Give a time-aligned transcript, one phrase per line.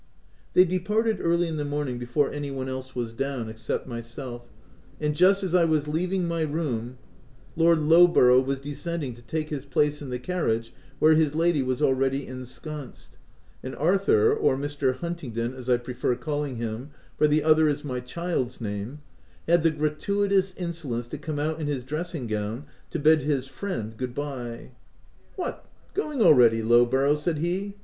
[0.53, 2.53] They departed early in the morning before OF WILDFELL HALL.
[2.55, 4.49] 21 any one else was down, except myself,
[4.99, 6.97] and just as 1 was leaving my room,
[7.55, 11.83] Lord Lowborough was descending to take his place in the carriage where his lady was
[11.83, 13.15] already ensconced;
[13.61, 14.95] and Arthur (or Mr.
[14.95, 19.01] Huntingdon as I prefer calling him, for the other is my child's name)
[19.47, 23.51] had the gratuitous insolence to come out in his dressing gown to bid his u
[23.51, 24.71] friend" good bye."
[25.35, 27.75] What, going already, Lowborough!" said he.